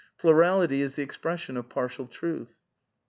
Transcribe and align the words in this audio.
Plurality 0.17 0.81
is 0.81 0.95
the 0.95 1.03
expression 1.03 1.57
oj/ 1.57 1.69
partial 1.69 2.07
truth. 2.07 2.55